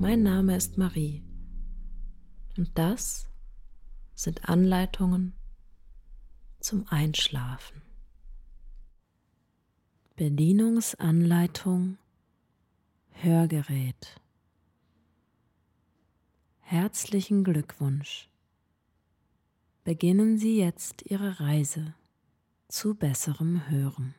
Mein 0.00 0.22
Name 0.22 0.56
ist 0.56 0.78
Marie 0.78 1.22
und 2.56 2.70
das 2.78 3.28
sind 4.14 4.48
Anleitungen 4.48 5.34
zum 6.58 6.88
Einschlafen. 6.88 7.82
Bedienungsanleitung 10.16 11.98
Hörgerät. 13.10 14.18
Herzlichen 16.60 17.44
Glückwunsch. 17.44 18.30
Beginnen 19.84 20.38
Sie 20.38 20.56
jetzt 20.58 21.02
Ihre 21.10 21.40
Reise 21.40 21.92
zu 22.68 22.94
besserem 22.94 23.68
Hören. 23.68 24.14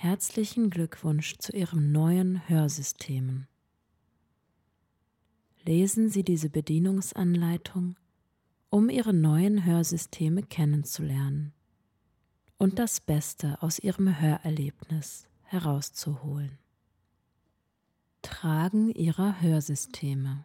Herzlichen 0.00 0.70
Glückwunsch 0.70 1.38
zu 1.38 1.50
Ihren 1.50 1.90
neuen 1.90 2.48
Hörsystemen. 2.48 3.48
Lesen 5.64 6.08
Sie 6.08 6.22
diese 6.22 6.50
Bedienungsanleitung, 6.50 7.96
um 8.70 8.90
Ihre 8.90 9.12
neuen 9.12 9.64
Hörsysteme 9.64 10.44
kennenzulernen 10.44 11.52
und 12.58 12.78
das 12.78 13.00
Beste 13.00 13.60
aus 13.60 13.80
Ihrem 13.80 14.20
Hörerlebnis 14.20 15.26
herauszuholen. 15.42 16.58
Tragen 18.22 18.92
Ihrer 18.92 19.40
Hörsysteme 19.40 20.44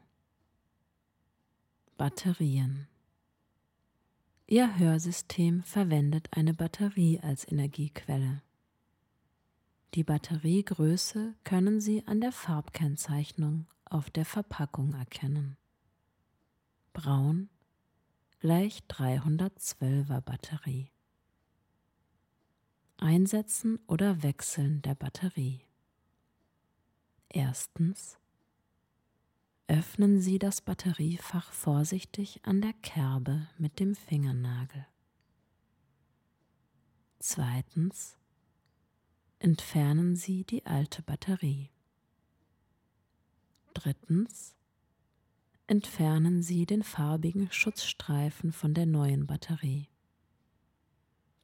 Batterien 1.96 2.88
Ihr 4.48 4.80
Hörsystem 4.80 5.62
verwendet 5.62 6.28
eine 6.32 6.56
Batterie 6.56 7.20
als 7.20 7.48
Energiequelle. 7.48 8.42
Die 9.94 10.04
Batteriegröße 10.04 11.36
können 11.44 11.80
Sie 11.80 12.08
an 12.08 12.20
der 12.20 12.32
Farbkennzeichnung 12.32 13.68
auf 13.86 14.10
der 14.10 14.26
Verpackung 14.26 14.94
erkennen. 14.96 15.56
Braun 16.94 17.50
gleich 18.40 18.82
312er 18.90 20.20
Batterie. 20.22 20.90
Einsetzen 22.98 23.80
oder 23.86 24.24
Wechseln 24.24 24.82
der 24.82 24.96
Batterie. 24.96 25.62
Erstens 27.30 28.18
Öffnen 29.68 30.20
Sie 30.20 30.40
das 30.40 30.62
Batteriefach 30.62 31.52
vorsichtig 31.52 32.42
an 32.44 32.62
der 32.62 32.74
Kerbe 32.74 33.48
mit 33.58 33.80
dem 33.80 33.96
Fingernagel. 33.96 34.88
Zweitens. 37.20 38.18
Entfernen 39.44 40.16
Sie 40.16 40.46
die 40.46 40.66
alte 40.66 41.02
Batterie. 41.02 41.70
Drittens. 43.74 44.56
Entfernen 45.68 46.42
Sie 46.42 46.66
den 46.66 46.82
farbigen 46.82 47.52
Schutzstreifen 47.52 48.54
von 48.54 48.74
der 48.74 48.86
neuen 48.86 49.28
Batterie. 49.28 49.90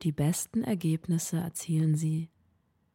Die 0.03 0.14
besten 0.14 0.64
Ergebnisse 0.64 1.39
erzielen 1.39 1.98
Sie, 1.98 2.30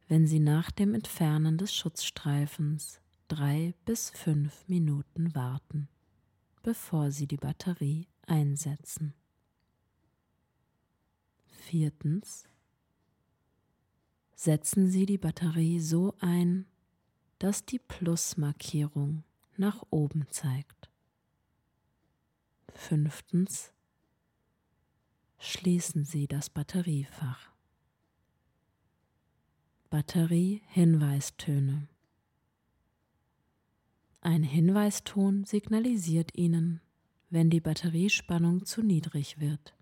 wenn 0.07 0.25
Sie 0.25 0.39
nach 0.39 0.71
dem 0.71 0.95
Entfernen 0.95 1.59
des 1.59 1.75
Schutzstreifens 1.75 2.99
drei 3.27 3.75
bis 3.85 4.09
fünf 4.09 4.67
Minuten 4.67 5.35
warten, 5.35 5.87
bevor 6.63 7.11
Sie 7.11 7.27
die 7.27 7.37
Batterie 7.37 8.07
einsetzen. 8.25 9.13
Viertens. 11.45 12.47
Setzen 14.35 14.89
Sie 14.89 15.05
die 15.05 15.17
Batterie 15.17 15.79
so 15.79 16.13
ein, 16.19 16.65
dass 17.39 17.65
die 17.65 17.79
Plusmarkierung 17.79 19.23
nach 19.57 19.83
oben 19.89 20.27
zeigt. 20.29 20.89
Fünftens. 22.73 23.71
Schließen 25.39 26.05
Sie 26.05 26.27
das 26.27 26.49
Batteriefach. 26.49 27.51
Batterie-Hinweistöne 29.89 31.87
ein 34.25 34.41
Hinweiston 34.41 35.43
signalisiert 35.43 36.35
Ihnen, 36.35 36.81
wenn 37.29 37.51
die 37.51 37.59
Batteriespannung 37.59 38.65
zu 38.65 38.81
niedrig 38.81 39.39
wird. 39.39 39.75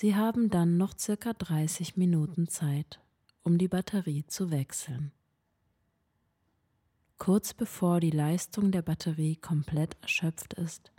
Sie 0.00 0.16
haben 0.16 0.48
dann 0.48 0.78
noch 0.78 0.98
circa 0.98 1.34
30 1.34 1.98
Minuten 1.98 2.48
Zeit, 2.48 3.02
um 3.42 3.58
die 3.58 3.68
Batterie 3.68 4.24
zu 4.26 4.50
wechseln. 4.50 5.12
Kurz 7.18 7.52
bevor 7.52 8.00
die 8.00 8.10
Leistung 8.10 8.72
der 8.72 8.80
Batterie 8.80 9.36
komplett 9.36 9.98
erschöpft 10.00 10.54
ist, 10.54 10.90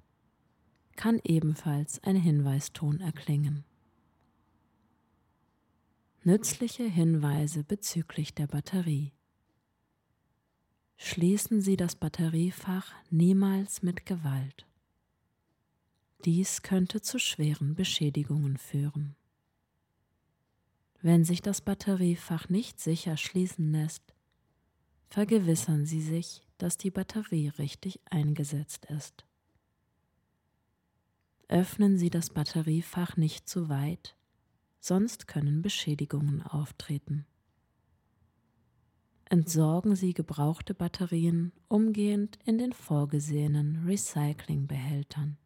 kann 0.98 1.20
ebenfalls 1.24 2.04
ein 2.04 2.16
Hinweiston 2.16 3.00
erklingen. 3.00 3.64
Nützliche 6.22 6.84
Hinweise 6.84 7.64
bezüglich 7.64 8.36
der 8.36 8.46
Batterie. 8.46 9.14
Schließen 10.98 11.60
Sie 11.60 11.76
das 11.76 11.96
Batteriefach 11.96 12.94
niemals 13.10 13.82
mit 13.82 14.06
Gewalt. 14.06 14.68
Dies 16.26 16.62
könnte 16.62 17.02
zu 17.02 17.20
schweren 17.20 17.76
Beschädigungen 17.76 18.58
führen. 18.58 19.16
Wenn 21.02 21.26
sich 21.26 21.42
das 21.42 21.62
Batteriefach 21.62 22.50
nicht 22.50 22.80
sicher 22.80 23.18
schließen 23.18 23.72
lässt, 23.72 24.14
vergewissern 25.10 25.86
Sie 25.86 26.02
sich, 26.02 26.42
dass 26.58 26.78
die 26.78 26.92
Batterie 26.92 27.50
richtig 27.50 28.00
eingesetzt 28.10 28.86
ist. 28.86 29.26
Öffnen 31.48 31.98
Sie 31.98 32.10
das 32.10 32.30
Batteriefach 32.30 33.18
nicht 33.18 33.50
zu 33.50 33.68
weit, 33.68 34.16
sonst 34.80 35.28
können 35.28 35.62
Beschädigungen 35.62 36.44
auftreten 36.44 37.26
entsorgen 39.32 39.96
Sie 39.96 40.14
gebrauchte 40.14 40.74
Batterien 40.74 41.54
umgehend 41.70 42.38
in 42.44 42.58
den 42.58 42.74
vorgesehenen 42.74 43.86
Recyclingbehältern. 43.86 45.38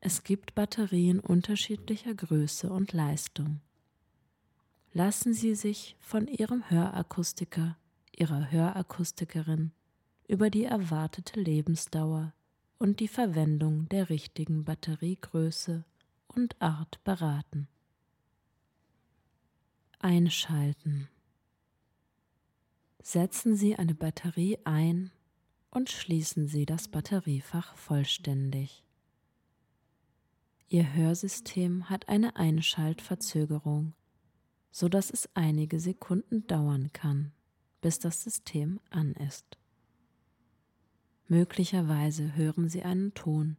Es 0.00 0.22
gibt 0.22 0.54
Batterien 0.54 1.18
unterschiedlicher 1.18 2.14
Größe 2.14 2.70
und 2.70 2.92
Leistung. 2.92 3.60
Lassen 4.92 5.34
Sie 5.34 5.54
sich 5.54 5.96
von 6.00 6.28
Ihrem 6.28 6.70
Hörakustiker, 6.70 7.76
Ihrer 8.16 8.50
Hörakustikerin 8.50 9.72
über 10.28 10.50
die 10.50 10.64
erwartete 10.64 11.40
Lebensdauer 11.40 12.32
und 12.78 13.00
die 13.00 13.08
Verwendung 13.08 13.88
der 13.88 14.08
richtigen 14.08 14.64
Batteriegröße 14.64 15.84
und 16.28 16.60
Art 16.60 17.02
beraten. 17.04 17.68
Einschalten 19.98 21.08
Setzen 23.02 23.56
Sie 23.56 23.74
eine 23.74 23.94
Batterie 23.94 24.58
ein 24.64 25.10
und 25.70 25.90
schließen 25.90 26.46
Sie 26.46 26.66
das 26.66 26.88
Batteriefach 26.88 27.74
vollständig. 27.74 28.84
Ihr 30.70 30.92
Hörsystem 30.92 31.88
hat 31.88 32.10
eine 32.10 32.36
Einschaltverzögerung, 32.36 33.94
so 34.70 34.90
dass 34.90 35.10
es 35.10 35.28
einige 35.32 35.80
Sekunden 35.80 36.46
dauern 36.46 36.90
kann, 36.92 37.32
bis 37.80 37.98
das 37.98 38.22
System 38.22 38.78
an 38.90 39.14
ist. 39.14 39.56
Möglicherweise 41.26 42.36
hören 42.36 42.68
Sie 42.68 42.82
einen 42.82 43.14
Ton, 43.14 43.56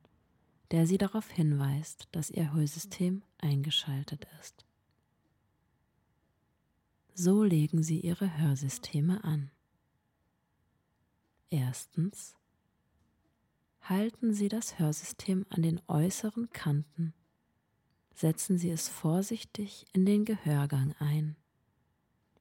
der 0.69 0.85
Sie 0.85 0.99
darauf 0.99 1.29
hinweist, 1.31 2.07
dass 2.11 2.29
Ihr 2.29 2.53
Hörsystem 2.53 3.23
eingeschaltet 3.39 4.27
ist. 4.39 4.65
So 7.15 7.43
legen 7.43 7.81
Sie 7.81 7.99
Ihre 7.99 8.37
Hörsysteme 8.37 9.23
an. 9.23 9.49
Erstens. 11.49 12.38
Halten 13.81 14.33
Sie 14.33 14.49
das 14.49 14.77
Hörsystem 14.79 15.45
an 15.49 15.61
den 15.61 15.81
äußeren 15.87 16.49
Kanten. 16.51 17.13
Setzen 18.13 18.57
Sie 18.57 18.69
es 18.69 18.87
vorsichtig 18.87 19.85
in 19.93 20.05
den 20.05 20.25
Gehörgang 20.25 20.93
ein 20.99 21.35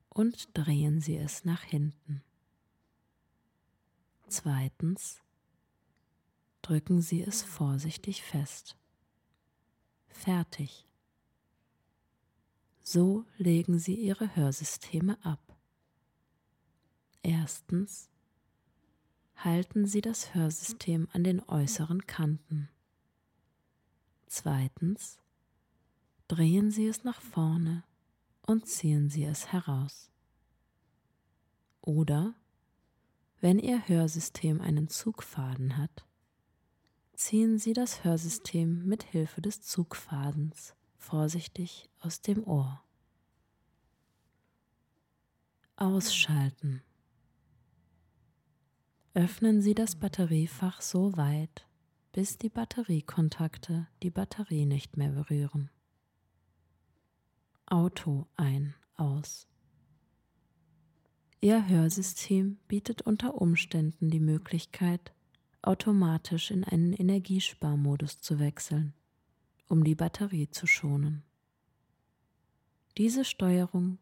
und 0.09 0.49
drehen 0.53 1.01
Sie 1.01 1.17
es 1.17 1.45
nach 1.45 1.63
hinten. 1.63 2.23
Zweitens 4.27 5.21
drücken 6.63 7.01
Sie 7.01 7.23
es 7.23 7.43
vorsichtig 7.43 8.23
fest. 8.23 8.77
Fertig. 10.09 10.87
So 12.83 13.25
legen 13.37 13.79
Sie 13.79 13.95
Ihre 13.95 14.35
Hörsysteme 14.35 15.17
ab. 15.25 15.57
Erstens 17.23 18.11
halten 19.45 19.87
Sie 19.87 20.01
das 20.01 20.35
Hörsystem 20.35 21.09
an 21.13 21.23
den 21.23 21.41
äußeren 21.49 22.07
Kanten. 22.07 22.69
Zweitens 24.27 25.19
drehen 26.27 26.71
Sie 26.71 26.87
es 26.89 27.05
nach 27.05 27.21
vorne 27.21 27.85
und 28.47 28.67
ziehen 28.67 29.09
Sie 29.09 29.25
es 29.25 29.53
heraus. 29.53 30.11
Oder, 31.81 32.35
wenn 33.41 33.61
Ihr 33.61 33.87
Hörsystem 33.87 34.61
einen 34.61 34.89
Zugfaden 34.89 35.77
hat, 35.77 36.05
ziehen 37.15 37.59
Sie 37.59 37.73
das 37.73 38.03
Hörsystem 38.03 38.87
mit 38.87 39.05
Hilfe 39.05 39.41
des 39.41 39.63
Zugfadens 39.63 40.75
vorsichtig 40.97 41.89
aus 42.01 42.21
dem 42.21 42.45
Ohr. 42.45 42.83
Ausschalten. 45.77 46.83
Öffnen 49.15 49.63
Sie 49.63 49.75
das 49.75 49.97
Batteriefach 49.97 50.83
so 50.83 51.17
weit, 51.17 51.67
bis 52.13 52.37
die 52.37 52.51
Batteriekontakte 52.51 53.89
die 54.03 54.11
Batterie 54.11 54.67
nicht 54.67 54.97
mehr 54.97 55.11
berühren. 55.11 55.71
Auto 57.67 58.27
ein, 58.37 58.75
aus. 58.97 59.47
Ihr 61.41 61.69
Hörsystem 61.69 62.59
bietet 62.69 63.03
unter 63.03 63.41
Umständen 63.41 64.11
die 64.11 64.21
Möglichkeit, 64.21 65.13
automatisch 65.63 66.51
in 66.51 66.65
einen 66.65 66.93
Energiesparmodus 66.93 68.21
zu 68.21 68.39
wechseln, 68.39 68.93
um 69.69 69.85
die 69.85 69.95
Batterie 69.95 70.51
zu 70.51 70.67
schonen. 70.67 71.23
Diese 72.99 73.25
Steuerung 73.25 73.99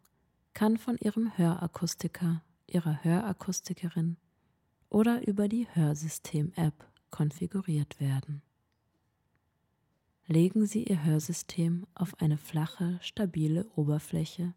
kann 0.53 0.79
von 0.79 0.97
Ihrem 0.99 1.37
Hörakustiker, 1.37 2.43
Ihrer 2.67 3.05
Hörakustikerin 3.05 4.17
oder 4.89 5.27
über 5.27 5.49
die 5.49 5.67
Hörsystem-App 5.73 6.91
konfiguriert 7.11 8.01
werden. 8.01 8.43
Legen 10.27 10.67
Sie 10.67 10.85
Ihr 10.85 11.05
Hörsystem 11.05 11.87
auf 11.95 12.21
eine 12.21 12.37
flache, 12.37 12.99
stabile 13.01 13.67
Oberfläche, 13.77 14.55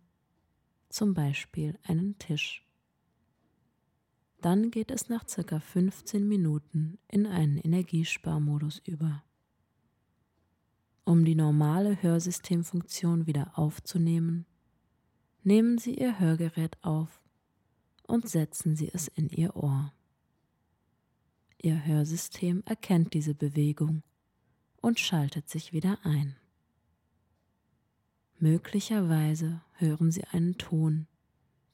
zum 0.90 1.14
Beispiel 1.14 1.78
einen 1.84 2.18
Tisch. 2.18 2.66
Dann 4.42 4.72
geht 4.72 4.90
es 4.90 5.10
nach 5.10 5.28
circa 5.28 5.60
15 5.60 6.28
Minuten 6.28 6.98
in 7.08 7.28
einen 7.28 7.58
Energiesparmodus 7.58 8.82
über. 8.86 9.24
Um 11.04 11.26
die 11.26 11.36
normale 11.36 12.02
Hörsystemfunktion 12.02 13.28
wieder 13.28 13.58
aufzunehmen, 13.58 14.46
nehmen 15.44 15.78
Sie 15.78 15.96
Ihr 15.96 16.20
Hörgerät 16.20 16.78
auf 16.84 17.22
und 18.08 18.28
setzen 18.28 18.76
Sie 18.76 18.90
es 18.94 19.08
in 19.08 19.30
Ihr 19.30 19.56
Ohr. 19.56 19.92
Ihr 21.62 21.86
Hörsystem 21.86 22.64
erkennt 22.66 23.14
diese 23.14 23.36
Bewegung 23.36 24.02
und 24.78 24.98
schaltet 24.98 25.50
sich 25.50 25.74
wieder 25.74 26.00
ein. 26.04 26.38
Möglicherweise 28.38 29.62
hören 29.74 30.10
Sie 30.10 30.24
einen 30.24 30.58
Ton, 30.58 31.08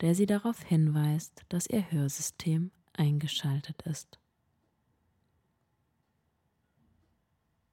der 0.02 0.16
Sie 0.16 0.26
darauf 0.26 0.64
hinweist, 0.64 1.44
dass 1.50 1.68
Ihr 1.68 1.92
Hörsystem 1.92 2.72
eingeschaltet 2.94 3.84
ist. 3.84 4.20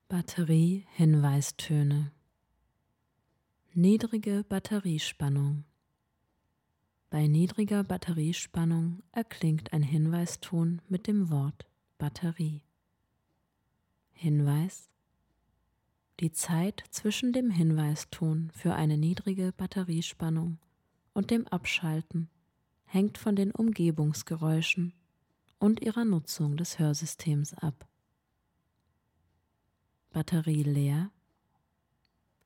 Batterie-Hinweistöne 0.08 2.12
Niedrige 3.72 4.44
Batteriespannung 4.44 5.64
Bei 7.08 7.26
niedriger 7.26 7.82
Batteriespannung 7.82 9.02
erklingt 9.12 9.72
ein 9.72 9.82
Hinweiston 9.82 10.82
mit 10.90 11.06
dem 11.06 11.30
Wort 11.30 11.71
Batterie. 12.02 12.64
Hinweis 14.10 14.90
Die 16.18 16.32
Zeit 16.32 16.82
zwischen 16.90 17.32
dem 17.32 17.48
Hinweiston 17.48 18.50
für 18.52 18.74
eine 18.74 18.98
niedrige 18.98 19.52
Batteriespannung 19.52 20.58
und 21.12 21.30
dem 21.30 21.46
Abschalten 21.46 22.28
hängt 22.86 23.18
von 23.18 23.36
den 23.36 23.52
Umgebungsgeräuschen 23.52 24.94
und 25.60 25.80
ihrer 25.80 26.04
Nutzung 26.04 26.56
des 26.56 26.80
Hörsystems 26.80 27.54
ab. 27.54 27.86
Batterie 30.10 30.64
leer. 30.64 31.12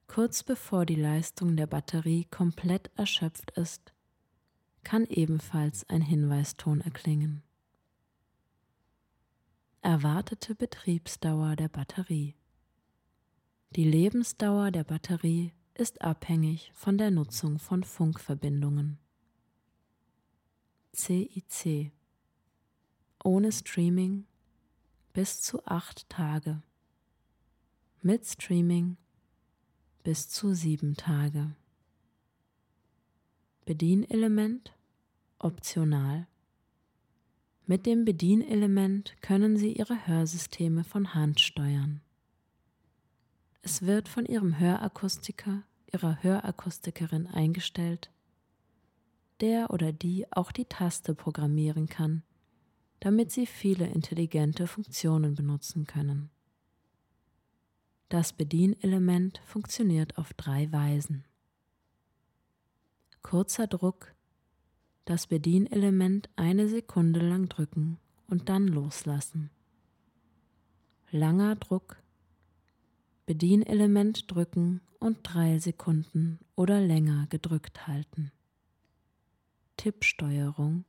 Kurz 0.06 0.42
bevor 0.42 0.84
die 0.84 0.96
Leistung 0.96 1.56
der 1.56 1.66
Batterie 1.66 2.26
komplett 2.26 2.90
erschöpft 2.94 3.52
ist, 3.52 3.94
kann 4.84 5.06
ebenfalls 5.06 5.88
ein 5.88 6.02
Hinweiston 6.02 6.82
erklingen. 6.82 7.45
Erwartete 9.86 10.56
Betriebsdauer 10.56 11.54
der 11.54 11.68
Batterie. 11.68 12.34
Die 13.76 13.84
Lebensdauer 13.84 14.72
der 14.72 14.82
Batterie 14.82 15.52
ist 15.74 16.02
abhängig 16.02 16.72
von 16.74 16.98
der 16.98 17.12
Nutzung 17.12 17.60
von 17.60 17.84
Funkverbindungen. 17.84 18.98
CIC 20.92 21.92
ohne 23.22 23.52
Streaming 23.52 24.26
bis 25.12 25.40
zu 25.40 25.64
acht 25.66 26.08
Tage, 26.08 26.64
mit 28.02 28.26
Streaming 28.26 28.96
bis 30.02 30.28
zu 30.28 30.52
sieben 30.52 30.96
Tage. 30.96 31.54
Bedienelement 33.64 34.74
optional. 35.38 36.26
Mit 37.68 37.84
dem 37.84 38.04
Bedienelement 38.04 39.16
können 39.22 39.56
Sie 39.56 39.72
Ihre 39.72 40.06
Hörsysteme 40.06 40.84
von 40.84 41.14
Hand 41.14 41.40
steuern. 41.40 42.00
Es 43.62 43.82
wird 43.82 44.08
von 44.08 44.24
Ihrem 44.24 44.60
Hörakustiker, 44.60 45.64
Ihrer 45.92 46.22
Hörakustikerin 46.22 47.26
eingestellt, 47.26 48.12
der 49.40 49.70
oder 49.70 49.92
die 49.92 50.30
auch 50.30 50.52
die 50.52 50.66
Taste 50.66 51.16
programmieren 51.16 51.88
kann, 51.88 52.22
damit 53.00 53.32
Sie 53.32 53.46
viele 53.46 53.86
intelligente 53.88 54.68
Funktionen 54.68 55.34
benutzen 55.34 55.88
können. 55.88 56.30
Das 58.08 58.32
Bedienelement 58.32 59.40
funktioniert 59.44 60.18
auf 60.18 60.32
drei 60.34 60.70
Weisen. 60.70 61.24
Kurzer 63.22 63.66
Druck, 63.66 64.14
das 65.06 65.28
Bedienelement 65.28 66.28
eine 66.34 66.68
Sekunde 66.68 67.20
lang 67.20 67.48
drücken 67.48 67.98
und 68.26 68.48
dann 68.48 68.66
loslassen. 68.66 69.50
Langer 71.12 71.54
Druck, 71.54 71.96
Bedienelement 73.24 74.30
drücken 74.30 74.80
und 74.98 75.18
drei 75.22 75.58
Sekunden 75.60 76.40
oder 76.56 76.80
länger 76.80 77.26
gedrückt 77.30 77.86
halten. 77.86 78.32
Tippsteuerung 79.76 80.84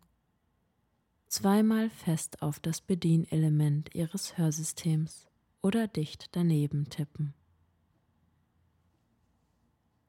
Zweimal 1.27 1.89
fest 1.89 2.41
auf 2.41 2.59
das 2.59 2.81
Bedienelement 2.81 3.93
Ihres 3.93 4.37
Hörsystems 4.37 5.27
oder 5.61 5.87
dicht 5.87 6.29
daneben 6.35 6.89
tippen. 6.89 7.35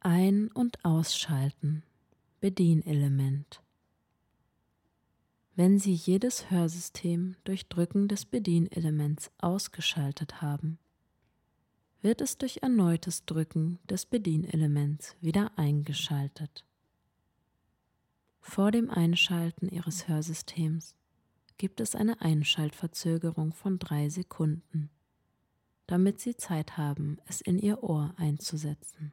Ein- 0.01 0.49
und 0.53 0.83
Ausschalten 0.85 1.83
Bedienelement 2.41 3.61
Wenn 5.59 5.81
Sie 5.81 5.93
jedes 5.93 6.53
Hörsystem 6.53 7.35
durch 7.43 7.69
Drücken 7.69 8.07
des 8.07 8.25
Bedienelements 8.25 9.33
ausgeschaltet 9.39 10.41
haben, 10.41 10.79
wird 12.01 12.21
es 12.21 12.39
durch 12.39 12.59
erneutes 12.63 13.25
Drücken 13.25 13.81
des 13.91 14.07
Bedienelements 14.07 15.17
wieder 15.21 15.51
eingeschaltet. 15.59 16.65
Vor 18.41 18.71
dem 18.71 18.89
Einschalten 18.89 19.69
Ihres 19.69 20.07
Hörsystems 20.07 20.95
gibt 21.57 21.81
es 21.81 21.97
eine 21.97 22.21
Einschaltverzögerung 22.21 23.53
von 23.53 23.81
drei 23.81 24.11
Sekunden, 24.11 24.91
damit 25.89 26.21
Sie 26.21 26.37
Zeit 26.37 26.77
haben, 26.77 27.19
es 27.27 27.41
in 27.41 27.59
Ihr 27.59 27.83
Ohr 27.83 28.15
einzusetzen. 28.17 29.13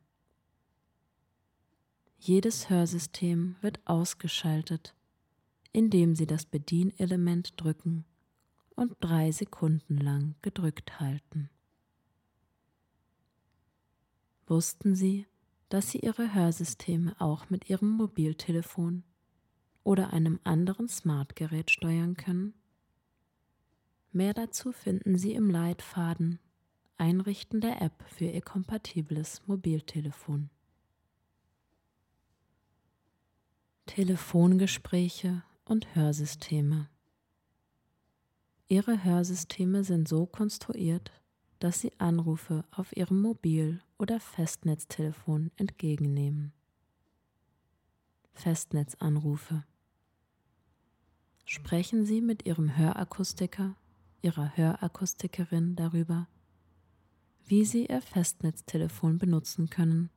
Jedes 2.20 2.70
Hörsystem 2.70 3.56
wird 3.62 3.80
ausgeschaltet, 3.86 4.94
indem 5.76 6.16
Sie 6.16 6.26
das 6.26 6.46
Bedienelement 6.46 7.62
drücken 7.62 8.06
und 8.78 8.96
drei 9.02 9.34
Sekunden 9.34 9.98
lang 9.98 10.36
gedrückt 10.42 11.02
halten. 11.02 11.50
Wussten 14.48 14.96
Sie, 14.96 15.26
dass 15.68 15.92
Sie 15.92 16.00
Ihre 16.00 16.34
Hörsysteme 16.34 17.20
auch 17.20 17.50
mit 17.50 17.70
Ihrem 17.70 17.90
Mobiltelefon 17.90 19.04
oder 19.84 20.14
einem 20.14 20.40
anderen 20.46 20.88
Smartgerät 20.88 21.70
steuern 21.70 22.16
können? 22.16 22.54
Mehr 24.14 24.34
dazu 24.34 24.72
finden 24.72 25.18
Sie 25.18 25.34
im 25.34 25.50
Leitfaden 25.50 26.40
Einrichten 26.96 27.60
der 27.60 27.82
App 27.82 28.02
für 28.08 28.28
Ihr 28.28 28.42
kompatibles 28.42 29.46
Mobiltelefon. 29.46 30.50
Telefongespräche 33.88 35.44
und 35.66 35.96
Hörsysteme. 35.96 36.90
Ihre 38.68 39.04
Hörsysteme 39.04 39.84
sind 39.84 40.08
so 40.08 40.26
konstruiert, 40.26 41.12
dass 41.60 41.82
sie 41.82 41.92
Anrufe 42.00 42.66
auf 42.72 42.96
Ihrem 42.96 43.22
Mobil- 43.22 43.82
oder 43.98 44.20
Festnetztelefon 44.20 45.52
entgegennehmen. 45.56 46.54
Festnetzanrufe. 48.34 49.64
Sprechen 51.46 52.06
Sie 52.06 52.22
mit 52.22 52.46
Ihrem 52.46 52.76
Hörakustiker, 52.76 53.76
Ihrer 54.22 54.58
Hörakustikerin 54.58 55.76
darüber, 55.76 56.28
wie 57.46 57.66
Sie 57.66 57.86
Ihr 57.86 58.02
Festnetztelefon 58.02 59.20
benutzen 59.20 59.70
können, 59.70 60.10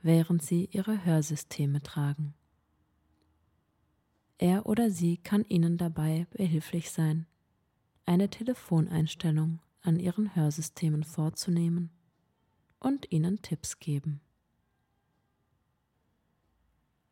während 0.00 0.42
Sie 0.42 0.68
Ihre 0.70 1.04
Hörsysteme 1.04 1.82
tragen. 1.82 2.34
Er 4.38 4.66
oder 4.66 4.90
sie 4.90 5.16
kann 5.18 5.44
Ihnen 5.44 5.78
dabei 5.78 6.26
behilflich 6.30 6.90
sein, 6.90 7.26
eine 8.04 8.28
Telefoneinstellung 8.28 9.60
an 9.82 10.00
Ihren 10.00 10.34
Hörsystemen 10.34 11.04
vorzunehmen 11.04 11.90
und 12.80 13.12
Ihnen 13.12 13.42
Tipps 13.42 13.78
geben. 13.78 14.20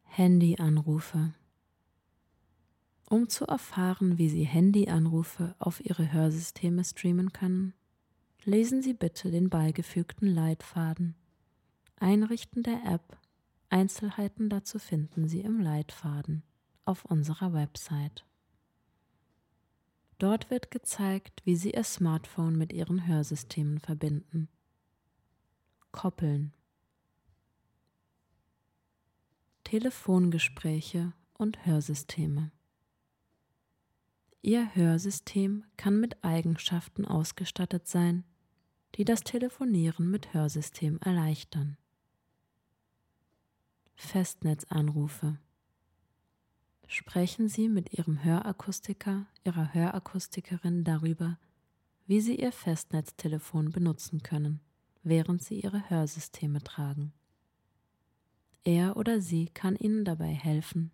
Handyanrufe 0.04 1.32
Um 3.08 3.28
zu 3.28 3.46
erfahren, 3.46 4.18
wie 4.18 4.28
Sie 4.28 4.44
Handyanrufe 4.44 5.54
auf 5.58 5.84
Ihre 5.84 6.12
Hörsysteme 6.12 6.84
streamen 6.84 7.32
können, 7.32 7.72
lesen 8.44 8.82
Sie 8.82 8.94
bitte 8.94 9.30
den 9.30 9.48
beigefügten 9.48 10.26
Leitfaden. 10.26 11.14
Einrichten 11.96 12.64
der 12.64 12.84
App. 12.84 13.16
Einzelheiten 13.70 14.50
dazu 14.50 14.78
finden 14.80 15.28
Sie 15.28 15.40
im 15.40 15.60
Leitfaden 15.60 16.42
auf 16.84 17.04
unserer 17.04 17.52
Website. 17.52 18.24
Dort 20.18 20.50
wird 20.50 20.70
gezeigt, 20.70 21.42
wie 21.44 21.56
Sie 21.56 21.72
Ihr 21.72 21.84
Smartphone 21.84 22.56
mit 22.56 22.72
Ihren 22.72 23.06
Hörsystemen 23.06 23.80
verbinden. 23.80 24.48
Koppeln. 25.90 26.52
Telefongespräche 29.64 31.12
und 31.34 31.66
Hörsysteme. 31.66 32.52
Ihr 34.42 34.74
Hörsystem 34.74 35.64
kann 35.76 36.00
mit 36.00 36.22
Eigenschaften 36.24 37.04
ausgestattet 37.04 37.86
sein, 37.86 38.24
die 38.96 39.04
das 39.04 39.22
Telefonieren 39.22 40.10
mit 40.10 40.34
Hörsystem 40.34 40.98
erleichtern. 40.98 41.76
Festnetzanrufe. 43.94 45.38
Sprechen 46.92 47.48
Sie 47.48 47.70
mit 47.70 47.94
Ihrem 47.94 48.22
Hörakustiker, 48.22 49.24
Ihrer 49.44 49.72
Hörakustikerin 49.72 50.84
darüber, 50.84 51.38
wie 52.06 52.20
Sie 52.20 52.38
Ihr 52.38 52.52
Festnetztelefon 52.52 53.70
benutzen 53.72 54.22
können, 54.22 54.60
während 55.02 55.42
Sie 55.42 55.58
Ihre 55.58 55.88
Hörsysteme 55.88 56.60
tragen. 56.62 57.14
Er 58.62 58.98
oder 58.98 59.22
sie 59.22 59.46
kann 59.46 59.74
Ihnen 59.74 60.04
dabei 60.04 60.34
helfen, 60.34 60.90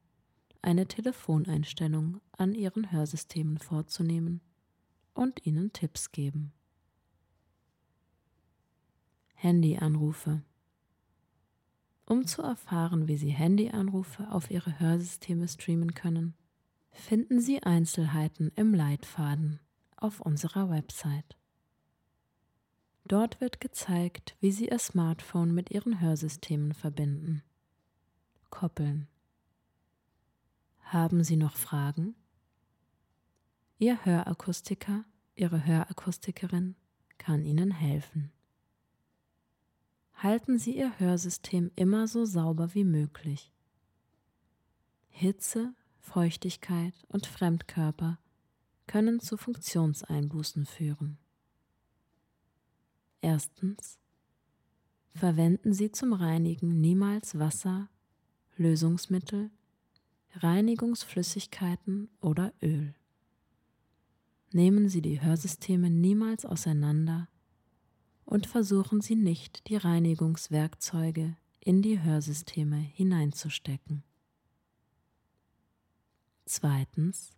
eine 0.62 0.86
Telefoneinstellung 0.86 2.20
an 2.30 2.54
Ihren 2.54 2.92
Hörsystemen 2.92 3.58
vorzunehmen 3.58 4.40
und 5.14 5.44
Ihnen 5.44 5.72
Tipps 5.72 6.12
geben. 6.12 6.52
Handyanrufe. 9.34 10.44
Um 12.08 12.26
zu 12.26 12.40
erfahren, 12.40 13.06
wie 13.06 13.18
Sie 13.18 13.32
Handyanrufe 13.32 14.32
auf 14.32 14.50
Ihre 14.50 14.80
Hörsysteme 14.80 15.46
streamen 15.46 15.92
können, 15.92 16.34
finden 16.90 17.38
Sie 17.38 17.62
Einzelheiten 17.62 18.50
im 18.56 18.72
Leitfaden 18.72 19.60
auf 19.94 20.22
unserer 20.22 20.70
Website. 20.70 21.36
Dort 23.04 23.42
wird 23.42 23.60
gezeigt, 23.60 24.38
wie 24.40 24.52
Sie 24.52 24.68
Ihr 24.70 24.78
Smartphone 24.78 25.52
mit 25.52 25.70
Ihren 25.70 26.00
Hörsystemen 26.00 26.72
verbinden. 26.72 27.42
Koppeln. 28.48 29.06
Haben 30.80 31.22
Sie 31.22 31.36
noch 31.36 31.56
Fragen? 31.56 32.14
Ihr 33.78 34.02
Hörakustiker, 34.06 35.04
Ihre 35.34 35.66
Hörakustikerin 35.66 36.74
kann 37.18 37.44
Ihnen 37.44 37.70
helfen 37.70 38.32
halten 40.18 40.58
Sie 40.58 40.76
Ihr 40.76 40.98
Hörsystem 40.98 41.70
immer 41.76 42.08
so 42.08 42.24
sauber 42.24 42.74
wie 42.74 42.84
möglich. 42.84 43.52
Hitze, 45.08 45.74
Feuchtigkeit 46.00 46.94
und 47.08 47.26
Fremdkörper 47.26 48.18
können 48.86 49.20
zu 49.20 49.36
Funktionseinbußen 49.36 50.66
führen. 50.66 51.18
Erstens. 53.20 53.98
Verwenden 55.14 55.72
Sie 55.72 55.90
zum 55.90 56.12
Reinigen 56.12 56.80
niemals 56.80 57.38
Wasser, 57.38 57.88
Lösungsmittel, 58.56 59.50
Reinigungsflüssigkeiten 60.34 62.08
oder 62.20 62.52
Öl. 62.62 62.94
Nehmen 64.52 64.88
Sie 64.88 65.02
die 65.02 65.20
Hörsysteme 65.20 65.90
niemals 65.90 66.44
auseinander 66.44 67.28
und 68.28 68.46
versuchen 68.46 69.00
Sie 69.00 69.16
nicht, 69.16 69.68
die 69.68 69.76
Reinigungswerkzeuge 69.76 71.34
in 71.60 71.80
die 71.80 72.02
Hörsysteme 72.02 72.76
hineinzustecken. 72.76 74.02
Zweitens. 76.44 77.30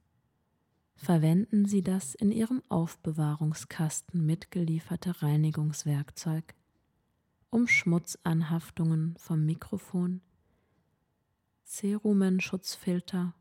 Verwenden 0.96 1.64
Sie 1.64 1.82
das 1.82 2.14
in 2.16 2.32
Ihrem 2.32 2.62
Aufbewahrungskasten 2.68 4.26
mitgelieferte 4.26 5.22
Reinigungswerkzeug, 5.22 6.54
um 7.50 7.68
Schmutzanhaftungen 7.68 9.16
vom 9.16 9.46
Mikrofon, 9.46 10.20
Cerumenschutzfilter 11.64 13.34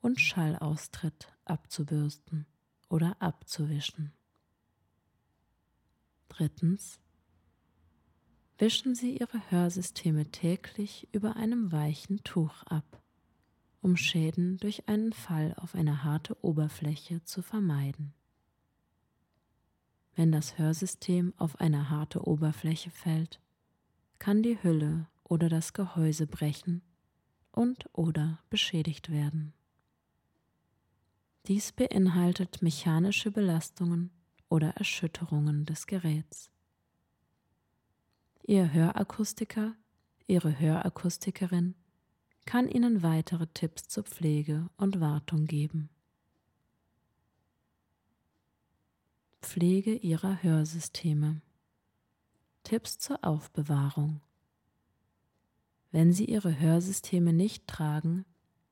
und 0.00 0.20
Schallaustritt 0.20 1.32
abzubürsten 1.44 2.44
oder 2.88 3.16
abzuwischen. 3.22 4.12
Drittens. 6.30 7.00
Wischen 8.56 8.94
Sie 8.94 9.18
Ihre 9.18 9.50
Hörsysteme 9.50 10.30
täglich 10.30 11.08
über 11.12 11.36
einem 11.36 11.72
weichen 11.72 12.22
Tuch 12.24 12.62
ab, 12.62 13.02
um 13.82 13.96
Schäden 13.96 14.56
durch 14.58 14.88
einen 14.88 15.12
Fall 15.12 15.54
auf 15.56 15.74
eine 15.74 16.04
harte 16.04 16.42
Oberfläche 16.42 17.22
zu 17.24 17.42
vermeiden. 17.42 18.14
Wenn 20.14 20.30
das 20.30 20.56
Hörsystem 20.56 21.34
auf 21.36 21.60
eine 21.60 21.90
harte 21.90 22.26
Oberfläche 22.26 22.90
fällt, 22.90 23.40
kann 24.18 24.42
die 24.42 24.62
Hülle 24.62 25.08
oder 25.24 25.48
das 25.48 25.72
Gehäuse 25.72 26.26
brechen 26.26 26.80
und 27.50 27.88
oder 27.92 28.38
beschädigt 28.50 29.10
werden. 29.10 29.52
Dies 31.46 31.72
beinhaltet 31.72 32.62
mechanische 32.62 33.30
Belastungen 33.32 34.10
oder 34.50 34.76
Erschütterungen 34.76 35.64
des 35.64 35.86
Geräts. 35.86 36.50
Ihr 38.46 38.72
Hörakustiker, 38.72 39.74
Ihre 40.26 40.58
Hörakustikerin 40.58 41.74
kann 42.44 42.68
Ihnen 42.68 43.02
weitere 43.02 43.46
Tipps 43.46 43.88
zur 43.88 44.04
Pflege 44.04 44.68
und 44.76 45.00
Wartung 45.00 45.46
geben. 45.46 45.88
Pflege 49.40 49.94
Ihrer 49.94 50.42
Hörsysteme. 50.42 51.40
Tipps 52.64 52.98
zur 52.98 53.24
Aufbewahrung. 53.24 54.20
Wenn 55.92 56.12
Sie 56.12 56.24
Ihre 56.24 56.58
Hörsysteme 56.58 57.32
nicht 57.32 57.66
tragen, 57.66 58.24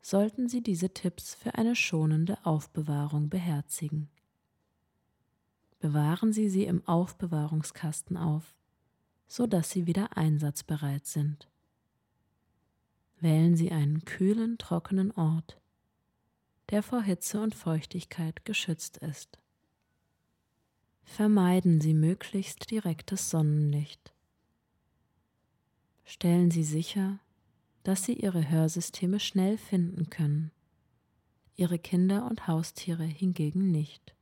sollten 0.03 0.49
Sie 0.49 0.63
diese 0.63 0.93
Tipps 0.93 1.35
für 1.35 1.55
eine 1.55 1.75
schonende 1.75 2.45
Aufbewahrung 2.45 3.29
beherzigen 3.29 4.09
bewahren 5.79 6.33
Sie 6.33 6.49
sie 6.49 6.65
im 6.65 6.87
Aufbewahrungskasten 6.87 8.17
auf, 8.17 8.55
so 9.27 9.47
dass 9.47 9.71
sie 9.71 9.87
wieder 9.87 10.17
einsatzbereit 10.17 11.07
sind. 11.07 11.49
Wählen 13.21 13.57
Sie 13.57 13.71
einen 13.71 14.05
kühlen, 14.05 14.59
trockenen 14.59 15.11
Ort, 15.13 15.61
der 16.71 16.83
vor 16.83 17.03
Hitze 17.03 17.41
und 17.41 17.55
Feuchtigkeit 17.55 18.45
geschützt 18.45 18.99
ist. 18.99 19.39
Vermeiden 21.05 21.81
Sie 21.81 21.95
möglichst 21.95 22.71
direktes 22.71 23.31
Sonnenlicht. 23.31 24.13
Stellen 26.05 26.51
Sie 26.51 26.65
sicher, 26.65 27.19
dass 27.83 28.05
Sie 28.05 28.15
Ihre 28.15 28.49
Hörsysteme 28.51 29.19
schnell 29.19 29.59
finden 29.59 30.11
können, 30.11 30.53
Ihre 31.57 31.79
Kinder 31.79 32.27
und 32.27 32.47
Haustiere 32.47 33.05
hingegen 33.05 33.71
nicht. 33.73 34.15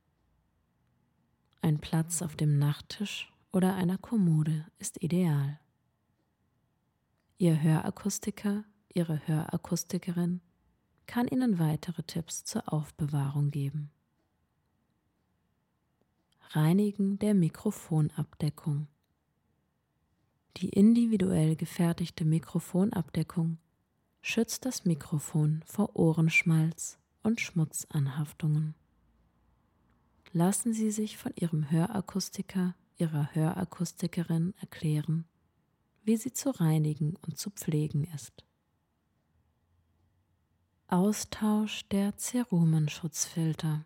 Ein 1.61 1.79
Platz 1.79 2.21
auf 2.21 2.35
dem 2.35 2.59
Nachttisch 2.59 3.31
oder 3.51 3.75
einer 3.75 3.97
Kommode 3.97 4.65
ist 4.77 5.01
ideal. 5.01 5.59
Ihr 7.37 7.61
Hörakustiker, 7.61 8.63
Ihre 8.93 9.27
Hörakustikerin 9.27 10.41
kann 11.05 11.27
Ihnen 11.27 11.59
weitere 11.59 12.03
Tipps 12.03 12.43
zur 12.45 12.71
Aufbewahrung 12.71 13.51
geben. 13.51 13.91
Reinigen 16.51 17.19
der 17.19 17.33
Mikrofonabdeckung. 17.33 18.87
Die 20.57 20.69
individuell 20.69 21.55
gefertigte 21.55 22.25
Mikrofonabdeckung 22.25 23.57
schützt 24.21 24.65
das 24.65 24.85
Mikrofon 24.85 25.61
vor 25.65 25.95
Ohrenschmalz 25.95 26.97
und 27.21 27.41
Schmutzanhaftungen. 27.41 28.73
Lassen 30.33 30.73
Sie 30.73 30.91
sich 30.91 31.17
von 31.17 31.31
Ihrem 31.35 31.71
Hörakustiker, 31.71 32.75
Ihrer 32.97 33.33
Hörakustikerin 33.33 34.53
erklären, 34.59 35.25
wie 36.03 36.17
sie 36.17 36.33
zu 36.33 36.49
reinigen 36.49 37.15
und 37.27 37.37
zu 37.37 37.49
pflegen 37.51 38.05
ist. 38.15 38.43
Austausch 40.87 41.87
der 41.89 42.13
Cerumenschutzfilter. 42.17 43.85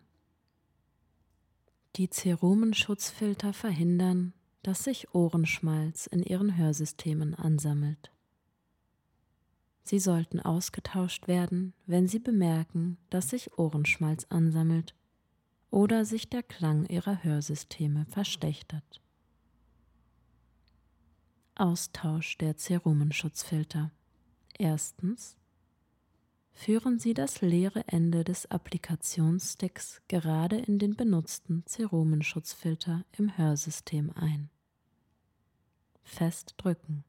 Die 1.96 2.08
Cerumenschutzfilter 2.10 3.52
verhindern, 3.52 4.32
dass 4.62 4.84
sich 4.84 5.14
Ohrenschmalz 5.14 6.06
in 6.06 6.22
ihren 6.22 6.56
Hörsystemen 6.56 7.34
ansammelt. 7.34 8.12
Sie 9.82 9.98
sollten 9.98 10.40
ausgetauscht 10.40 11.26
werden, 11.26 11.74
wenn 11.86 12.06
Sie 12.06 12.20
bemerken, 12.20 12.98
dass 13.10 13.30
sich 13.30 13.58
Ohrenschmalz 13.58 14.26
ansammelt 14.28 14.94
oder 15.72 16.04
sich 16.04 16.28
der 16.28 16.42
Klang 16.42 16.86
Ihrer 16.86 17.24
Hörsysteme 17.24 18.04
verschlechtert. 18.04 19.00
Austausch 21.54 22.36
der 22.38 22.56
Cerumenschutzfilter. 22.56 23.90
Erstens 24.58 25.36
führen 26.52 26.98
Sie 26.98 27.14
das 27.14 27.40
leere 27.40 27.88
Ende 27.88 28.22
des 28.22 28.50
Applikationssticks 28.50 30.02
gerade 30.08 30.58
in 30.58 30.78
den 30.78 30.94
benutzten 30.94 31.64
Cerumenschutzfilter 31.66 33.04
im 33.16 33.36
Hörsystem 33.38 34.12
ein. 34.14 34.50
Fest 36.02 36.54
drücken. 36.58 37.02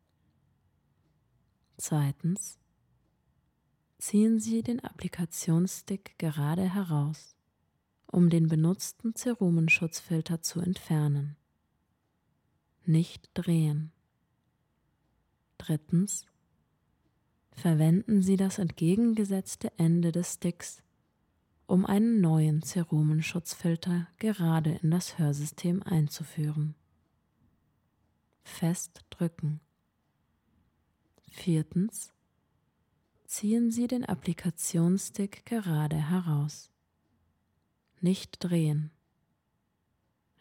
Zweitens. 1.78 2.58
Ziehen 3.98 4.40
Sie 4.40 4.64
den 4.64 4.82
Applikationsstick 4.82 6.18
gerade 6.18 6.74
heraus, 6.74 7.36
um 8.14 8.30
den 8.30 8.48
benutzten 8.48 9.16
Cerumenschutzfilter 9.16 10.42
zu 10.42 10.62
entfernen. 10.62 11.36
Nicht 12.86 13.32
drehen. 13.34 13.92
Drittens 15.58 16.28
verwenden 17.54 18.22
Sie 18.22 18.38
das 18.38 18.60
entgegengesetzte 18.60 19.72
Ende 19.80 20.12
des 20.12 20.34
Sticks, 20.34 20.84
um 21.66 21.88
einen 21.88 22.22
neuen 22.22 22.62
Cerumenschutzfilter 22.62 24.08
gerade 24.20 24.80
in 24.84 24.92
das 24.92 25.18
Hörsystem 25.18 25.82
einzuführen. 25.82 26.76
Fest 28.44 29.06
drücken. 29.10 29.60
Viertens. 31.32 32.14
Ziehen 33.26 33.72
Sie 33.72 33.88
den 33.88 34.06
Applikationsstick 34.06 35.48
gerade 35.48 35.98
heraus. 35.98 36.73
Nicht 38.04 38.44
drehen. 38.44 38.92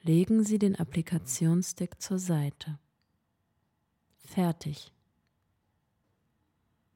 Legen 0.02 0.42
Sie 0.42 0.58
den 0.58 0.74
Applikationsstick 0.74 2.02
zur 2.02 2.18
Seite. 2.18 2.80
Fertig. 4.18 4.92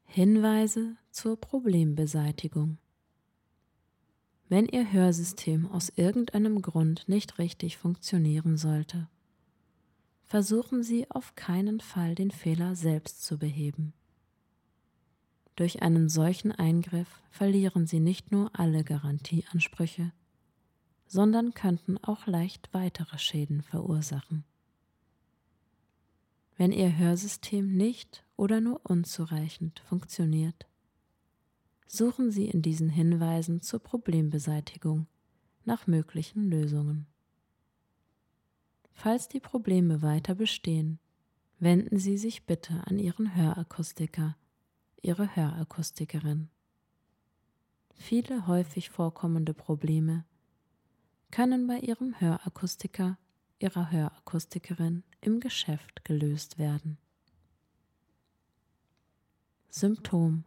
Hinweise 0.06 0.96
zur 1.12 1.40
Problembeseitigung. 1.40 2.78
Wenn 4.48 4.66
Ihr 4.66 4.92
Hörsystem 4.92 5.70
aus 5.70 5.92
irgendeinem 5.94 6.60
Grund 6.62 7.08
nicht 7.08 7.38
richtig 7.38 7.76
funktionieren 7.76 8.56
sollte, 8.56 9.08
versuchen 10.24 10.82
Sie 10.82 11.08
auf 11.12 11.36
keinen 11.36 11.78
Fall 11.78 12.16
den 12.16 12.32
Fehler 12.32 12.74
selbst 12.74 13.24
zu 13.24 13.38
beheben. 13.38 13.92
Durch 15.54 15.82
einen 15.82 16.08
solchen 16.08 16.50
Eingriff 16.50 17.22
verlieren 17.30 17.86
Sie 17.86 18.00
nicht 18.00 18.32
nur 18.32 18.50
alle 18.58 18.82
Garantieansprüche, 18.82 20.10
sondern 21.06 21.54
könnten 21.54 21.98
auch 21.98 22.26
leicht 22.26 22.68
weitere 22.72 23.18
Schäden 23.18 23.62
verursachen. 23.62 24.44
Wenn 26.56 26.72
Ihr 26.72 26.96
Hörsystem 26.96 27.76
nicht 27.76 28.24
oder 28.36 28.60
nur 28.60 28.80
unzureichend 28.84 29.80
funktioniert, 29.80 30.66
suchen 31.86 32.30
Sie 32.30 32.46
in 32.46 32.62
diesen 32.62 32.88
Hinweisen 32.88 33.60
zur 33.60 33.80
Problembeseitigung 33.80 35.06
nach 35.64 35.86
möglichen 35.86 36.48
Lösungen. 36.48 37.06
Falls 38.92 39.28
die 39.28 39.40
Probleme 39.40 40.00
weiter 40.00 40.34
bestehen, 40.34 40.98
wenden 41.58 41.98
Sie 41.98 42.16
sich 42.16 42.46
bitte 42.46 42.82
an 42.86 42.98
Ihren 42.98 43.36
Hörakustiker, 43.36 44.36
Ihre 45.02 45.36
Hörakustikerin. 45.36 46.48
Viele 47.94 48.46
häufig 48.46 48.90
vorkommende 48.90 49.54
Probleme 49.54 50.24
können 51.30 51.66
bei 51.66 51.78
Ihrem 51.78 52.20
Hörakustiker, 52.20 53.18
Ihrer 53.58 53.90
Hörakustikerin 53.90 55.02
im 55.20 55.40
Geschäft 55.40 56.04
gelöst 56.04 56.58
werden. 56.58 56.98
Symptom 59.68 60.44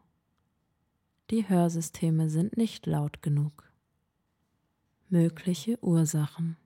Die 1.29 1.47
Hörsysteme 1.47 2.29
sind 2.29 2.57
nicht 2.57 2.85
laut 2.85 3.21
genug. 3.21 3.71
Mögliche 5.09 5.83
Ursachen 5.83 6.57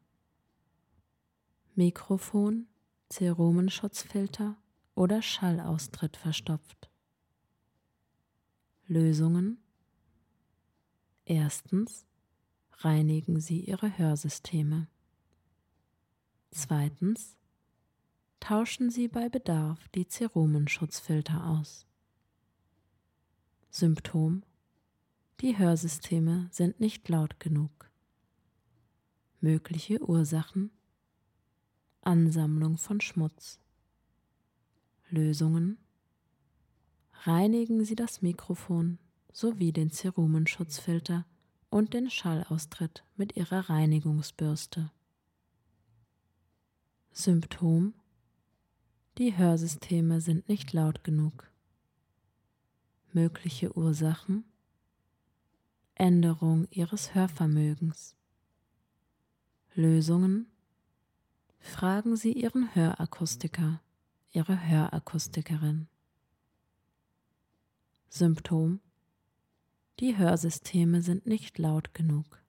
Mikrofon, 1.76 2.68
Cerumenschutzfilter 3.12 4.58
oder 4.94 5.24
Schallaustritt 5.24 6.18
verstopft. 6.18 6.92
Lösungen 8.86 9.58
Erstens 11.26 12.06
reinigen 12.80 13.40
Sie 13.40 13.62
Ihre 13.62 13.98
Hörsysteme. 13.98 14.88
Zweitens 16.52 17.36
tauschen 18.40 18.90
Sie 18.90 19.08
bei 19.08 19.30
Bedarf 19.30 19.88
die 19.90 20.08
Cerumenschutzfilter 20.10 21.48
aus. 21.48 21.86
Symptom 23.70 24.44
Die 25.42 25.58
Hörsysteme 25.58 26.50
sind 26.52 26.80
nicht 26.80 27.08
laut 27.10 27.40
genug. 27.40 27.90
Mögliche 29.40 30.02
Ursachen 30.02 30.72
Ansammlung 32.02 32.78
von 32.78 33.00
Schmutz. 33.00 33.60
Lösungen 35.10 35.78
Reinigen 37.24 37.86
Sie 37.86 37.96
das 37.96 38.22
Mikrofon 38.22 39.00
sowie 39.32 39.72
den 39.72 39.90
Cerumenschutzfilter 39.90 41.26
und 41.74 41.96
den 41.96 42.12
Schallaustritt 42.12 43.04
mit 43.16 43.36
Ihrer 43.36 43.68
Reinigungsbürste. 43.68 44.92
Symptom 47.12 47.96
Die 49.18 49.36
Hörsysteme 49.36 50.22
sind 50.22 50.48
nicht 50.48 50.72
laut 50.74 51.04
genug. 51.04 51.50
Mögliche 53.12 53.76
Ursachen 53.76 54.46
Änderung 55.96 56.68
Ihres 56.70 57.16
Hörvermögens. 57.16 58.16
Lösungen 59.74 60.46
Fragen 61.60 62.16
Sie 62.16 62.34
Ihren 62.34 62.76
Hörakustiker, 62.76 63.82
Ihre 64.32 64.68
Hörakustikerin. 64.68 65.88
Symptom 68.10 68.80
Die 70.00 70.18
Hörsysteme 70.18 71.02
sind 71.02 71.26
nicht 71.28 71.58
laut 71.60 71.94
genug. 71.94 72.42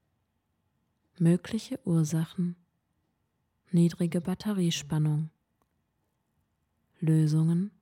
Mögliche 1.18 1.78
Ursachen 1.86 2.56
niedrige 3.70 4.20
Batteriespannung. 4.20 5.30
Lösungen 7.00 7.72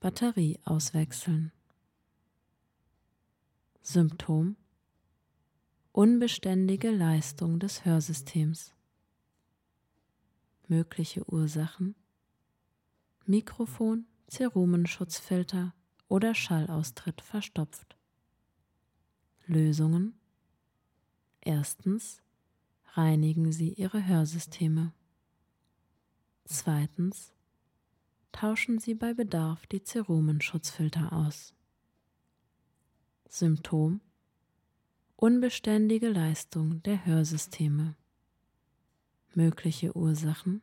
Batterie 0.00 0.58
auswechseln. 0.64 1.52
Symptom 3.80 4.56
Unbeständige 5.92 6.90
Leistung 6.90 7.58
des 7.58 7.84
Hörsystems. 7.84 8.74
Mögliche 10.68 11.24
Ursachen 11.32 11.94
Mikrofon, 13.24 14.06
Cerumenschutzfilter 14.30 15.74
oder 16.08 16.34
Schallaustritt 16.34 17.22
verstopft. 17.22 17.95
Lösungen 19.46 20.18
Erstens 21.40 22.20
reinigen 22.94 23.52
Sie 23.52 23.74
Ihre 23.74 24.04
Hörsysteme. 24.04 24.92
Zweitens, 26.44 27.32
tauschen 28.32 28.80
Sie 28.80 28.94
bei 28.94 29.14
Bedarf 29.14 29.64
die 29.68 29.80
Cerumenschutzfilter 29.84 31.12
aus. 31.12 31.54
Symptom 33.28 34.00
Unbeständige 35.14 36.08
Leistung 36.08 36.82
der 36.82 37.06
Hörsysteme. 37.06 37.94
Mögliche 39.34 39.96
Ursachen 39.96 40.60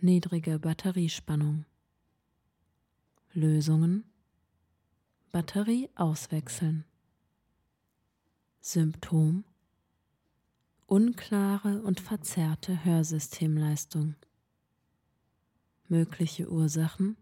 Niedrige 0.00 0.60
Batteriespannung. 0.60 1.64
Lösungen 3.32 4.04
Batterie 5.32 5.90
auswechseln. 5.96 6.84
Symptom 8.70 9.44
Unklare 10.84 11.80
und 11.80 12.00
verzerrte 12.00 12.84
Hörsystemleistung. 12.84 14.14
Mögliche 15.86 16.50
Ursachen 16.50 17.16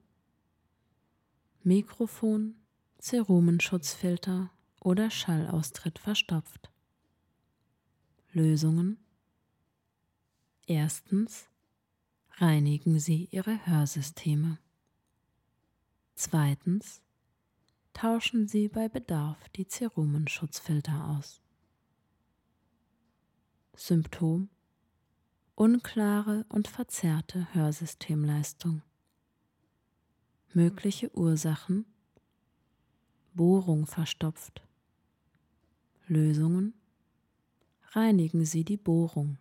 Mikrofon, 1.62 2.56
Cerumenschutzfilter 3.00 4.50
oder 4.80 5.08
Schallaustritt 5.08 6.00
verstopft. 6.00 6.68
Lösungen 8.32 8.98
Erstens 10.66 11.48
reinigen 12.38 12.98
Sie 12.98 13.28
Ihre 13.30 13.64
Hörsysteme. 13.68 14.58
Zweitens 16.16 17.02
tauschen 17.96 18.46
Sie 18.46 18.68
bei 18.68 18.90
Bedarf 18.90 19.48
die 19.56 19.66
Cerumenschutzfilter 19.66 21.16
aus. 21.16 21.40
Symptom 23.74 24.50
unklare 25.54 26.44
und 26.50 26.68
verzerrte 26.68 27.54
Hörsystemleistung. 27.54 28.82
Mögliche 30.52 31.10
Ursachen 31.16 31.86
Bohrung 33.32 33.86
verstopft. 33.86 34.62
Lösungen 36.06 36.74
Reinigen 37.92 38.44
Sie 38.44 38.64
die 38.64 38.76
Bohrung. 38.76 39.38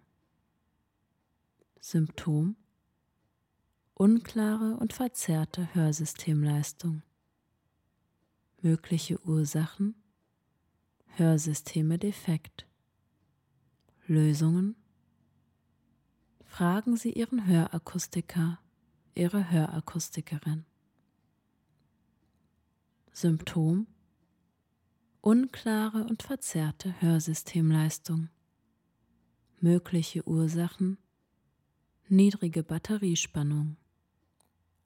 Symptom 1.81 2.55
Unklare 3.95 4.77
und 4.77 4.93
verzerrte 4.93 5.75
Hörsystemleistung. 5.75 7.01
Mögliche 8.65 9.23
Ursachen 9.23 9.93
Hörsysteme 11.17 11.99
defekt. 11.99 12.65
Lösungen 14.07 14.75
Fragen 16.45 16.97
Sie 16.97 17.11
Ihren 17.13 17.45
Hörakustiker, 17.45 18.57
Ihre 19.13 19.51
Hörakustikerin. 19.51 20.65
Symptom 23.13 23.85
Unklare 25.21 26.03
und 26.05 26.23
verzerrte 26.23 26.99
Hörsystemleistung. 27.01 28.29
Mögliche 29.61 30.27
Ursachen 30.27 30.97
Niedrige 32.07 32.63
Batteriespannung. 32.63 33.77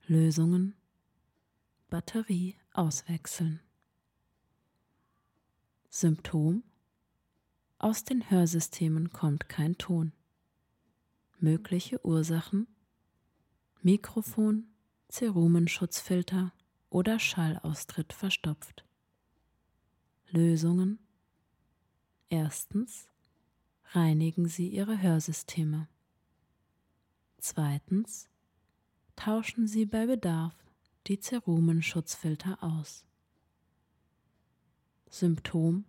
Lösungen 0.05 0.75
Batterie 1.89 2.57
auswechseln. 2.73 3.61
Symptom 5.91 6.63
Aus 7.79 8.03
den 8.03 8.29
Hörsystemen 8.29 9.09
kommt 9.09 9.49
kein 9.49 9.75
Ton. 9.79 10.13
Mögliche 11.39 12.05
Ursachen 12.05 12.67
Mikrofon, 13.81 14.67
Cerumenschutzfilter 15.11 16.53
oder 16.91 17.17
Schallaustritt 17.17 18.13
verstopft. 18.13 18.85
Lösungen 20.29 20.99
Erstens 22.29 23.09
reinigen 23.85 24.47
Sie 24.47 24.67
Ihre 24.67 25.01
Hörsysteme. 25.01 25.87
Zweitens 27.39 28.29
tauschen 29.15 29.67
Sie 29.67 29.87
bei 29.87 30.05
Bedarf 30.05 30.55
die 31.07 31.19
Cerumenschutzfilter 31.19 32.61
aus. 32.61 33.08
Symptom 35.11 35.85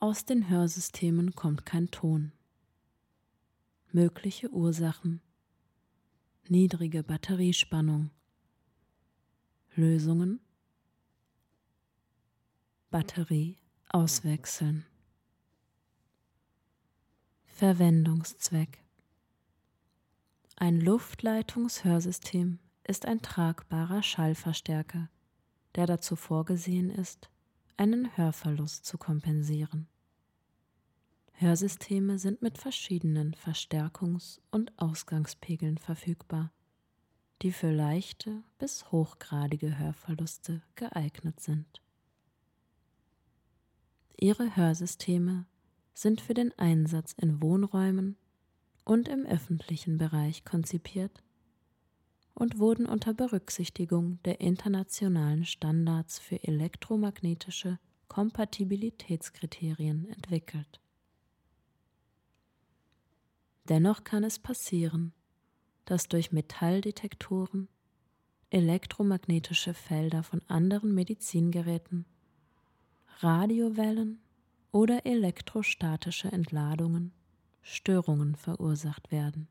Aus 0.00 0.24
den 0.24 0.48
Hörsystemen 0.48 1.36
kommt 1.36 1.64
kein 1.64 1.90
Ton. 1.92 2.32
Mögliche 3.92 4.50
Ursachen 4.50 5.20
niedrige 6.48 7.02
Batteriespannung. 7.04 8.10
Lösungen 9.76 10.40
Batterie 12.90 13.56
auswechseln. 13.88 14.84
Verwendungszweck 17.44 18.82
Ein 20.56 20.80
Luftleitungshörsystem 20.80 22.58
ist 22.82 23.06
ein 23.06 23.22
tragbarer 23.22 24.02
Schallverstärker, 24.02 25.08
der 25.76 25.86
dazu 25.86 26.16
vorgesehen 26.16 26.90
ist, 26.90 27.30
einen 27.76 28.16
Hörverlust 28.16 28.84
zu 28.84 28.98
kompensieren. 28.98 29.88
Hörsysteme 31.32 32.18
sind 32.18 32.40
mit 32.40 32.56
verschiedenen 32.56 33.34
Verstärkungs- 33.34 34.40
und 34.50 34.72
Ausgangspegeln 34.78 35.76
verfügbar, 35.76 36.50
die 37.42 37.52
für 37.52 37.70
leichte 37.70 38.42
bis 38.58 38.90
hochgradige 38.90 39.78
Hörverluste 39.78 40.62
geeignet 40.76 41.40
sind. 41.40 41.82
Ihre 44.18 44.56
Hörsysteme 44.56 45.44
sind 45.92 46.22
für 46.22 46.32
den 46.32 46.58
Einsatz 46.58 47.12
in 47.12 47.42
Wohnräumen 47.42 48.16
und 48.84 49.08
im 49.08 49.26
öffentlichen 49.26 49.98
Bereich 49.98 50.44
konzipiert 50.44 51.22
und 52.36 52.58
wurden 52.58 52.86
unter 52.86 53.14
Berücksichtigung 53.14 54.18
der 54.24 54.40
internationalen 54.40 55.46
Standards 55.46 56.18
für 56.18 56.44
elektromagnetische 56.44 57.78
Kompatibilitätskriterien 58.08 60.06
entwickelt. 60.10 60.80
Dennoch 63.68 64.04
kann 64.04 64.22
es 64.22 64.38
passieren, 64.38 65.12
dass 65.86 66.08
durch 66.08 66.30
Metalldetektoren 66.30 67.68
elektromagnetische 68.50 69.72
Felder 69.72 70.22
von 70.22 70.42
anderen 70.46 70.94
Medizingeräten, 70.94 72.04
Radiowellen 73.20 74.20
oder 74.72 75.06
elektrostatische 75.06 76.30
Entladungen 76.30 77.12
Störungen 77.62 78.36
verursacht 78.36 79.10
werden. 79.10 79.48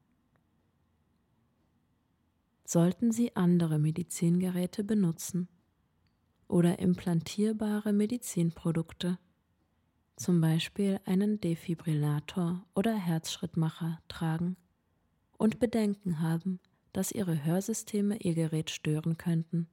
Sollten 2.67 3.11
Sie 3.11 3.35
andere 3.35 3.77
Medizingeräte 3.77 4.83
benutzen 4.83 5.47
oder 6.47 6.79
implantierbare 6.79 7.93
Medizinprodukte 7.93 9.19
zum 10.15 10.39
Beispiel 10.41 10.99
einen 11.05 11.39
Defibrillator 11.41 12.65
oder 12.73 12.95
Herzschrittmacher 12.95 14.01
tragen 14.07 14.55
und 15.37 15.59
Bedenken 15.59 16.21
haben, 16.21 16.59
dass 16.93 17.11
Ihre 17.11 17.43
Hörsysteme 17.43 18.17
Ihr 18.17 18.33
Gerät 18.33 18.69
stören 18.69 19.17
könnten, 19.17 19.67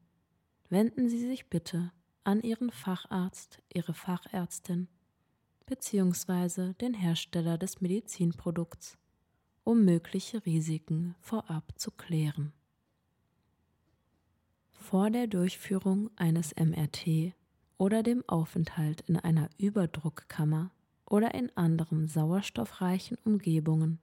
wenden 0.69 1.09
Sie 1.09 1.21
sich 1.21 1.49
bitte 1.49 1.93
an 2.25 2.43
Ihren 2.43 2.71
Facharzt, 2.71 3.63
Ihre 3.73 3.95
Fachärztin 3.95 4.89
bzw. 5.67 6.75
den 6.75 6.95
Hersteller 6.95 7.57
des 7.57 7.81
Medizinprodukts, 7.81 8.99
um 9.65 9.85
mögliche 9.85 10.45
Risiken 10.45 11.15
vorab 11.21 11.73
zu 11.77 11.93
klären. 11.93 12.53
Vor 14.83 15.11
der 15.11 15.29
Durchführung 15.29 16.11
eines 16.17 16.57
MRT 16.57 17.35
oder 17.79 18.03
dem 18.03 18.29
Aufenthalt 18.29 19.03
in 19.03 19.17
einer 19.17 19.49
Überdruckkammer 19.57 20.73
oder 21.07 21.35
in 21.35 21.57
anderen 21.57 22.09
sauerstoffreichen 22.09 23.17
Umgebungen 23.25 24.01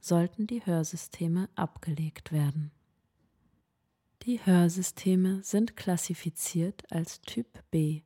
sollten 0.00 0.48
die 0.48 0.66
Hörsysteme 0.66 1.48
abgelegt 1.54 2.32
werden. 2.32 2.72
Die 4.22 4.44
Hörsysteme 4.44 5.44
sind 5.44 5.76
klassifiziert 5.76 6.90
als 6.90 7.20
Typ 7.22 7.46
B, 7.70 8.02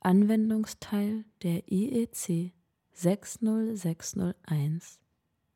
Anwendungsteil 0.00 1.24
der 1.42 1.72
IEC 1.72 2.52
60601 2.92 5.00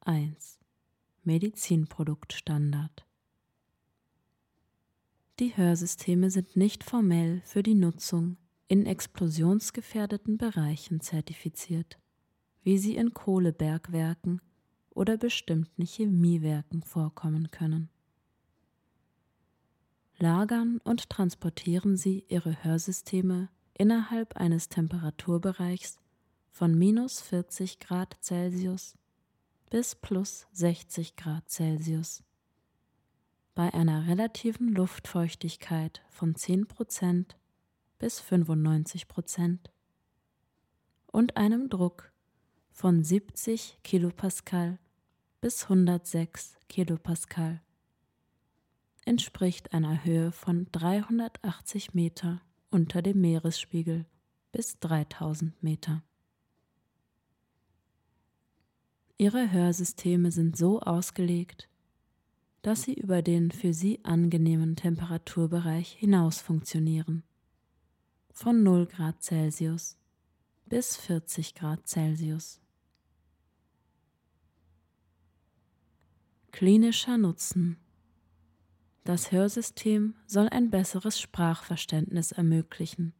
1 0.00 0.58
Medizinproduktstandard. 1.24 3.04
Die 5.42 5.56
Hörsysteme 5.56 6.30
sind 6.30 6.54
nicht 6.54 6.84
formell 6.84 7.42
für 7.44 7.64
die 7.64 7.74
Nutzung 7.74 8.36
in 8.68 8.86
explosionsgefährdeten 8.86 10.38
Bereichen 10.38 11.00
zertifiziert, 11.00 11.98
wie 12.62 12.78
sie 12.78 12.94
in 12.94 13.12
Kohlebergwerken 13.12 14.40
oder 14.90 15.16
bestimmten 15.16 15.84
Chemiewerken 15.84 16.84
vorkommen 16.84 17.50
können. 17.50 17.88
Lagern 20.16 20.78
und 20.84 21.10
transportieren 21.10 21.96
sie 21.96 22.24
ihre 22.28 22.62
Hörsysteme 22.62 23.48
innerhalb 23.74 24.36
eines 24.36 24.68
Temperaturbereichs 24.68 25.98
von 26.52 26.78
minus 26.78 27.20
40 27.20 27.80
Grad 27.80 28.16
Celsius 28.22 28.96
bis 29.70 29.96
plus 29.96 30.46
60 30.52 31.16
Grad 31.16 31.50
Celsius. 31.50 32.22
Bei 33.54 33.72
einer 33.74 34.06
relativen 34.06 34.68
Luftfeuchtigkeit 34.68 36.02
von 36.08 36.34
10% 36.34 37.26
bis 37.98 38.22
95% 38.22 39.58
und 41.06 41.36
einem 41.36 41.68
Druck 41.68 42.12
von 42.70 43.04
70 43.04 43.78
Kilopascal 43.84 44.78
bis 45.42 45.64
106 45.64 46.56
Kilopascal 46.68 47.60
entspricht 49.04 49.74
einer 49.74 50.04
Höhe 50.04 50.32
von 50.32 50.66
380 50.72 51.92
Meter 51.92 52.40
unter 52.70 53.02
dem 53.02 53.20
Meeresspiegel 53.20 54.06
bis 54.52 54.78
3000 54.80 55.62
Meter. 55.62 56.02
Ihre 59.18 59.52
Hörsysteme 59.52 60.32
sind 60.32 60.56
so 60.56 60.80
ausgelegt, 60.80 61.68
dass 62.62 62.82
sie 62.82 62.94
über 62.94 63.22
den 63.22 63.50
für 63.50 63.74
sie 63.74 64.00
angenehmen 64.04 64.76
Temperaturbereich 64.76 65.92
hinaus 65.92 66.40
funktionieren, 66.40 67.24
von 68.32 68.62
0 68.62 68.86
Grad 68.86 69.22
Celsius 69.22 69.98
bis 70.66 70.96
40 70.96 71.54
Grad 71.54 71.86
Celsius. 71.86 72.60
Klinischer 76.52 77.18
Nutzen 77.18 77.78
Das 79.04 79.32
Hörsystem 79.32 80.14
soll 80.26 80.48
ein 80.48 80.70
besseres 80.70 81.18
Sprachverständnis 81.20 82.30
ermöglichen, 82.30 83.12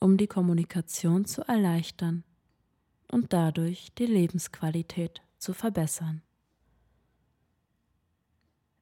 um 0.00 0.16
die 0.16 0.26
Kommunikation 0.26 1.26
zu 1.26 1.42
erleichtern 1.42 2.24
und 3.08 3.32
dadurch 3.32 3.92
die 3.94 4.06
Lebensqualität 4.06 5.22
zu 5.38 5.52
verbessern. 5.52 6.22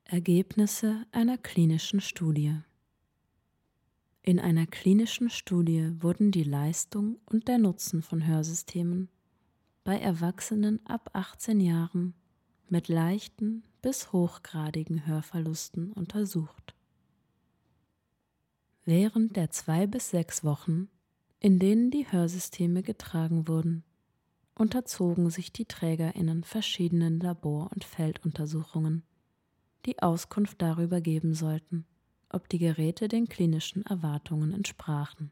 Ergebnisse 0.07 1.07
einer 1.13 1.39
klinischen 1.39 2.03
Studie 2.03 2.61
In 4.21 4.39
einer 4.39 4.67
klinischen 4.67 5.31
Studie 5.31 5.93
wurden 5.99 6.31
die 6.31 6.43
Leistung 6.43 7.17
und 7.25 7.49
der 7.49 7.57
Nutzen 7.57 8.03
von 8.03 8.27
Hörsystemen 8.27 9.09
bei 9.83 9.99
Erwachsenen 9.99 10.85
ab 10.85 11.09
18 11.15 11.59
Jahren 11.59 12.13
mit 12.69 12.89
leichten 12.89 13.65
bis 13.81 14.13
hochgradigen 14.13 15.07
Hörverlusten 15.07 15.91
untersucht. 15.93 16.75
Während 18.85 19.37
der 19.37 19.51
zwei 19.51 19.87
bis 19.87 20.11
sechs 20.11 20.45
Wochen, 20.45 20.91
in 21.41 21.59
denen 21.59 21.91
die 21.91 22.13
Hörsysteme 22.13 22.83
getragen 22.83 23.49
wurden, 23.49 23.85
unterzogen 24.55 25.31
sich 25.31 25.51
die 25.51 25.65
Trägerinnen 25.65 26.45
verschiedenen 26.45 27.21
Labor- 27.21 27.71
und 27.73 27.85
Felduntersuchungen, 27.85 29.03
die 29.87 30.01
Auskunft 30.03 30.61
darüber 30.63 31.01
geben 31.01 31.35
sollten, 31.35 31.87
ob 32.29 32.49
die 32.49 32.59
Geräte 32.59 33.09
den 33.09 33.29
klinischen 33.29 33.85
Erwartungen 33.87 34.53
entsprachen. 34.53 35.31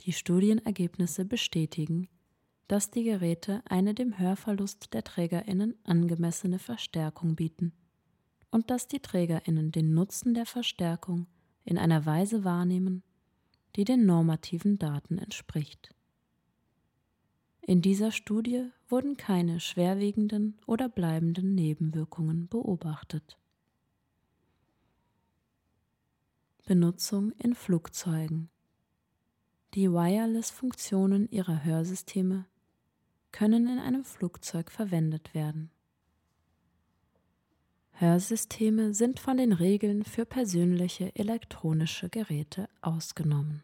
Die 0.00 0.12
Studienergebnisse 0.12 1.24
bestätigen, 1.24 2.08
dass 2.68 2.90
die 2.90 3.04
Geräte 3.04 3.62
eine 3.66 3.94
dem 3.94 4.18
Hörverlust 4.18 4.94
der 4.94 5.04
Trägerinnen 5.04 5.76
angemessene 5.84 6.58
Verstärkung 6.58 7.36
bieten 7.36 7.72
und 8.50 8.70
dass 8.70 8.88
die 8.88 9.00
Trägerinnen 9.00 9.72
den 9.72 9.94
Nutzen 9.94 10.34
der 10.34 10.46
Verstärkung 10.46 11.26
in 11.64 11.78
einer 11.78 12.06
Weise 12.06 12.44
wahrnehmen, 12.44 13.02
die 13.76 13.84
den 13.84 14.06
normativen 14.06 14.78
Daten 14.78 15.18
entspricht. 15.18 15.94
In 17.64 17.80
dieser 17.80 18.10
Studie 18.10 18.70
wurden 18.88 19.16
keine 19.16 19.60
schwerwiegenden 19.60 20.58
oder 20.66 20.88
bleibenden 20.88 21.54
Nebenwirkungen 21.54 22.48
beobachtet. 22.48 23.38
Benutzung 26.64 27.30
in 27.38 27.54
Flugzeugen 27.54 28.50
Die 29.74 29.90
Wireless-Funktionen 29.90 31.28
ihrer 31.30 31.64
Hörsysteme 31.64 32.46
können 33.30 33.68
in 33.68 33.78
einem 33.78 34.04
Flugzeug 34.04 34.70
verwendet 34.70 35.32
werden. 35.32 35.70
Hörsysteme 37.92 38.92
sind 38.92 39.20
von 39.20 39.36
den 39.36 39.52
Regeln 39.52 40.04
für 40.04 40.24
persönliche 40.24 41.14
elektronische 41.14 42.08
Geräte 42.08 42.68
ausgenommen. 42.80 43.62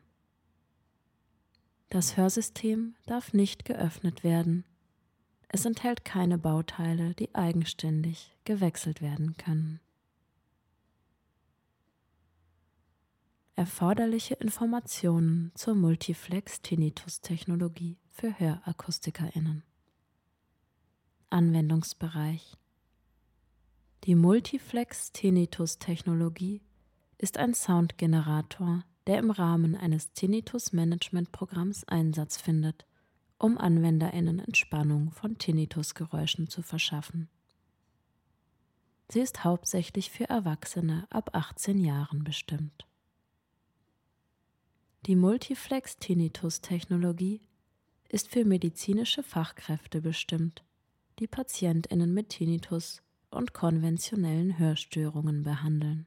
Das 1.91 2.17
Hörsystem 2.19 2.97
darf 3.07 3.33
nicht 3.33 3.65
geöffnet 3.65 4.23
werden. 4.23 4.67
Es 5.49 5.65
enthält 5.65 6.05
keine 6.05 6.37
Bauteile, 6.37 7.15
die 7.15 7.35
eigenständig 7.35 8.37
gewechselt 8.45 9.01
werden 9.01 9.39
können. 9.39 9.81
Erforderliche 13.57 14.35
Informationen 14.35 15.51
zur 15.55 15.75
Multiflex-Tinnitus-Technologie 15.75 17.97
für 18.11 18.39
HörakustikerInnen. 18.39 19.63
Anwendungsbereich 21.31 22.59
Die 24.05 24.15
Multiflex-Tinnitus-Technologie 24.15 26.61
ist 27.17 27.39
ein 27.39 27.55
Soundgenerator, 27.55 28.85
der 29.09 29.19
im 29.19 29.31
Rahmen 29.31 29.75
eines 29.75 30.13
Tinnitus-Management-Programms 30.13 31.89
Einsatz 31.89 32.37
findet, 32.37 32.85
um 33.39 33.57
AnwenderInnen 33.57 34.39
Entspannung 34.39 35.13
von 35.13 35.39
Tinnitusgeräuschen 35.39 36.51
zu 36.51 36.61
verschaffen. 36.61 37.31
Sie 39.09 39.21
ist 39.21 39.45
hauptsächlich 39.45 40.11
für 40.11 40.29
Erwachsene 40.29 41.07
ab 41.09 41.31
18 41.33 41.79
Jahren 41.79 42.23
bestimmt. 42.23 42.87
Die 45.07 45.17
Multiflex-Tinnitus-Technologie 45.17 47.41
ist 48.11 48.29
für 48.29 48.45
medizinische 48.45 49.23
Fachkräfte 49.23 50.03
bestimmt, 50.03 50.63
die 51.19 51.27
Patientinnen 51.27 52.13
mit 52.13 52.29
Tinnitus 52.29 53.01
und 53.31 53.55
konventionellen 53.55 54.59
Hörstörungen 54.59 55.45
behandeln. 55.45 56.07